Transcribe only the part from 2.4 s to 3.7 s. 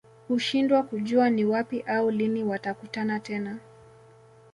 watakutana tena